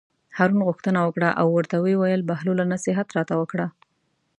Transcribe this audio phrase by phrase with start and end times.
[0.37, 3.67] هارون غوښتنه وکړه او ورته ویې ویل: بهلوله نصیحت راته وکړه.